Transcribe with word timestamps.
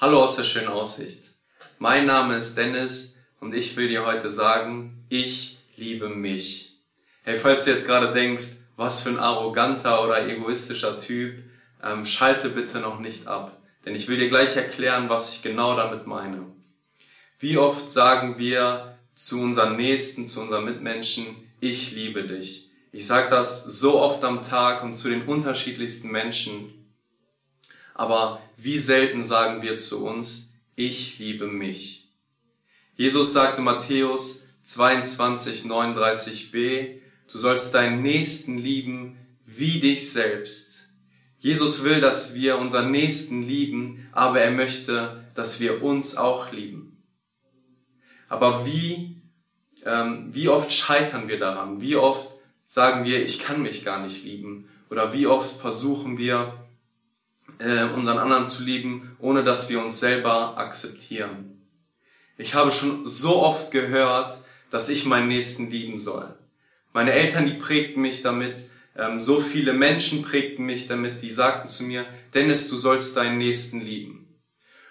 Hallo 0.00 0.22
aus 0.22 0.36
der 0.36 0.44
schönen 0.44 0.68
Aussicht. 0.68 1.24
Mein 1.78 2.06
Name 2.06 2.36
ist 2.36 2.56
Dennis 2.56 3.18
und 3.38 3.54
ich 3.54 3.76
will 3.76 3.86
dir 3.86 4.06
heute 4.06 4.30
sagen, 4.30 5.04
ich 5.10 5.58
liebe 5.76 6.08
mich. 6.08 6.78
Hey, 7.22 7.38
falls 7.38 7.66
du 7.66 7.70
jetzt 7.70 7.86
gerade 7.86 8.10
denkst, 8.14 8.46
was 8.76 9.02
für 9.02 9.10
ein 9.10 9.18
arroganter 9.18 10.02
oder 10.02 10.26
egoistischer 10.26 10.96
Typ, 10.96 11.42
ähm, 11.84 12.06
schalte 12.06 12.48
bitte 12.48 12.78
noch 12.78 12.98
nicht 12.98 13.26
ab, 13.26 13.60
denn 13.84 13.94
ich 13.94 14.08
will 14.08 14.16
dir 14.16 14.30
gleich 14.30 14.56
erklären, 14.56 15.10
was 15.10 15.34
ich 15.34 15.42
genau 15.42 15.76
damit 15.76 16.06
meine. 16.06 16.46
Wie 17.38 17.58
oft 17.58 17.90
sagen 17.90 18.38
wir 18.38 18.96
zu 19.14 19.38
unseren 19.42 19.76
Nächsten, 19.76 20.26
zu 20.26 20.40
unseren 20.40 20.64
Mitmenschen, 20.64 21.26
ich 21.60 21.92
liebe 21.92 22.22
dich. 22.22 22.70
Ich 22.90 23.06
sage 23.06 23.28
das 23.28 23.66
so 23.66 24.00
oft 24.00 24.24
am 24.24 24.42
Tag 24.48 24.82
und 24.82 24.94
zu 24.94 25.10
den 25.10 25.26
unterschiedlichsten 25.26 26.10
Menschen. 26.10 26.79
Aber 28.00 28.40
wie 28.56 28.78
selten 28.78 29.22
sagen 29.22 29.60
wir 29.60 29.76
zu 29.76 30.06
uns, 30.06 30.54
ich 30.74 31.18
liebe 31.18 31.46
mich. 31.46 32.08
Jesus 32.96 33.34
sagte 33.34 33.60
Matthäus 33.60 34.46
22, 34.62 35.64
39b, 35.64 36.94
du 37.30 37.38
sollst 37.38 37.74
deinen 37.74 38.00
Nächsten 38.00 38.56
lieben 38.56 39.18
wie 39.44 39.80
dich 39.80 40.10
selbst. 40.10 40.88
Jesus 41.40 41.84
will, 41.84 42.00
dass 42.00 42.34
wir 42.34 42.56
unseren 42.56 42.90
Nächsten 42.90 43.42
lieben, 43.46 44.08
aber 44.12 44.40
er 44.40 44.52
möchte, 44.52 45.22
dass 45.34 45.60
wir 45.60 45.82
uns 45.82 46.16
auch 46.16 46.52
lieben. 46.52 47.02
Aber 48.30 48.64
wie, 48.64 49.20
ähm, 49.84 50.30
wie 50.30 50.48
oft 50.48 50.72
scheitern 50.72 51.28
wir 51.28 51.38
daran? 51.38 51.82
Wie 51.82 51.96
oft 51.96 52.28
sagen 52.66 53.04
wir, 53.04 53.22
ich 53.22 53.40
kann 53.40 53.60
mich 53.60 53.84
gar 53.84 54.02
nicht 54.02 54.24
lieben? 54.24 54.70
Oder 54.88 55.12
wie 55.12 55.26
oft 55.26 55.60
versuchen 55.60 56.16
wir, 56.16 56.60
äh, 57.58 57.84
unseren 57.84 58.18
anderen 58.18 58.46
zu 58.46 58.62
lieben, 58.62 59.16
ohne 59.18 59.44
dass 59.44 59.68
wir 59.68 59.82
uns 59.82 60.00
selber 60.00 60.56
akzeptieren. 60.56 61.66
Ich 62.36 62.54
habe 62.54 62.72
schon 62.72 63.06
so 63.06 63.42
oft 63.42 63.70
gehört, 63.70 64.36
dass 64.70 64.88
ich 64.88 65.04
meinen 65.04 65.28
Nächsten 65.28 65.70
lieben 65.70 65.98
soll. 65.98 66.34
Meine 66.92 67.12
Eltern, 67.12 67.46
die 67.46 67.54
prägten 67.54 68.02
mich 68.02 68.22
damit, 68.22 68.68
ähm, 68.96 69.20
so 69.20 69.40
viele 69.40 69.72
Menschen 69.72 70.22
prägten 70.22 70.64
mich 70.66 70.86
damit, 70.86 71.22
die 71.22 71.30
sagten 71.30 71.68
zu 71.68 71.84
mir, 71.84 72.06
Dennis, 72.34 72.68
du 72.68 72.76
sollst 72.76 73.16
deinen 73.16 73.38
Nächsten 73.38 73.80
lieben. 73.80 74.38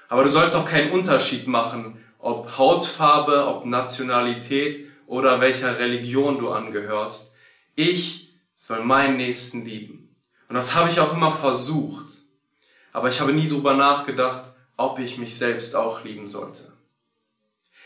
Aber 0.08 0.24
du 0.24 0.30
sollst 0.30 0.56
auch 0.56 0.68
keinen 0.68 0.92
Unterschied 0.92 1.48
machen, 1.48 2.04
ob 2.20 2.58
Hautfarbe, 2.58 3.48
ob 3.48 3.66
Nationalität 3.66 4.88
oder 5.08 5.42
welcher 5.42 5.80
Religion 5.80 6.40
du 6.40 6.50
angehörst. 6.50 7.36
Ich 7.76 8.34
soll 8.56 8.84
meinen 8.84 9.18
Nächsten 9.18 9.66
lieben. 9.66 10.16
Und 10.48 10.56
das 10.56 10.76
habe 10.76 10.90
ich 10.90 11.00
auch 11.00 11.14
immer 11.14 11.32
versucht 11.32 12.19
aber 12.94 13.10
ich 13.10 13.20
habe 13.20 13.34
nie 13.34 13.48
drüber 13.48 13.74
nachgedacht, 13.74 14.44
ob 14.78 15.00
ich 15.00 15.18
mich 15.18 15.38
selbst 15.38 15.76
auch 15.76 16.04
lieben 16.04 16.28
sollte. 16.28 16.72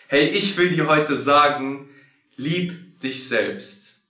Hey, 0.07 0.27
ich 0.27 0.55
will 0.57 0.69
dir 0.69 0.87
heute 0.87 1.15
sagen, 1.15 1.89
lieb 2.35 2.99
dich 3.01 3.27
selbst. 3.27 4.01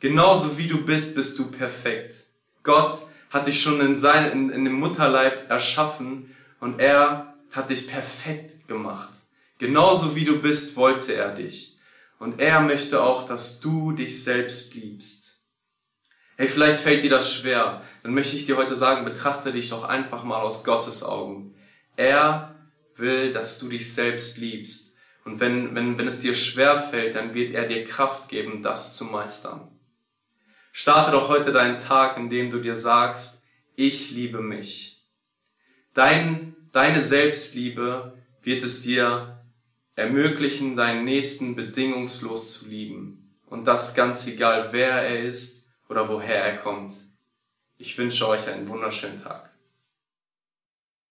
Genauso 0.00 0.58
wie 0.58 0.66
du 0.66 0.84
bist, 0.84 1.14
bist 1.14 1.38
du 1.38 1.50
perfekt. 1.50 2.14
Gott 2.62 3.00
hat 3.30 3.46
dich 3.46 3.62
schon 3.62 3.80
in, 3.80 3.96
sein, 3.96 4.30
in, 4.32 4.50
in 4.50 4.64
dem 4.64 4.74
Mutterleib 4.74 5.50
erschaffen 5.50 6.34
und 6.60 6.80
er 6.80 7.34
hat 7.52 7.70
dich 7.70 7.88
perfekt 7.88 8.68
gemacht. 8.68 9.10
Genauso 9.58 10.14
wie 10.14 10.24
du 10.24 10.40
bist, 10.40 10.76
wollte 10.76 11.14
er 11.14 11.34
dich. 11.34 11.78
Und 12.18 12.40
er 12.40 12.60
möchte 12.60 13.02
auch, 13.02 13.26
dass 13.26 13.60
du 13.60 13.92
dich 13.92 14.22
selbst 14.22 14.74
liebst. 14.74 15.25
Hey, 16.38 16.48
vielleicht 16.48 16.80
fällt 16.80 17.02
dir 17.02 17.08
das 17.08 17.32
schwer. 17.32 17.82
Dann 18.02 18.12
möchte 18.12 18.36
ich 18.36 18.44
dir 18.44 18.58
heute 18.58 18.76
sagen, 18.76 19.06
betrachte 19.06 19.52
dich 19.52 19.70
doch 19.70 19.84
einfach 19.84 20.22
mal 20.22 20.42
aus 20.42 20.64
Gottes 20.64 21.02
Augen. 21.02 21.54
Er 21.96 22.54
will, 22.94 23.32
dass 23.32 23.58
du 23.58 23.68
dich 23.68 23.92
selbst 23.92 24.36
liebst. 24.36 24.96
Und 25.24 25.40
wenn, 25.40 25.74
wenn, 25.74 25.96
wenn 25.96 26.06
es 26.06 26.20
dir 26.20 26.34
schwer 26.34 26.78
fällt, 26.78 27.14
dann 27.14 27.32
wird 27.32 27.54
er 27.54 27.66
dir 27.66 27.84
Kraft 27.84 28.28
geben, 28.28 28.62
das 28.62 28.94
zu 28.96 29.06
meistern. 29.06 29.70
Starte 30.72 31.12
doch 31.12 31.30
heute 31.30 31.52
deinen 31.52 31.78
Tag, 31.78 32.18
indem 32.18 32.50
du 32.50 32.60
dir 32.60 32.76
sagst, 32.76 33.44
ich 33.74 34.10
liebe 34.10 34.42
mich. 34.42 35.06
Dein, 35.94 36.54
deine 36.70 37.02
Selbstliebe 37.02 38.22
wird 38.42 38.62
es 38.62 38.82
dir 38.82 39.42
ermöglichen, 39.94 40.76
deinen 40.76 41.04
Nächsten 41.04 41.56
bedingungslos 41.56 42.60
zu 42.60 42.68
lieben. 42.68 43.40
Und 43.46 43.66
das 43.66 43.94
ganz 43.94 44.26
egal, 44.26 44.68
wer 44.72 44.90
er 44.90 45.22
ist 45.22 45.55
oder 45.88 46.08
woher 46.08 46.44
er 46.44 46.56
kommt. 46.56 46.92
Ich 47.78 47.96
wünsche 47.98 48.28
euch 48.28 48.48
einen 48.48 48.68
wunderschönen 48.68 49.22
Tag. 49.22 49.55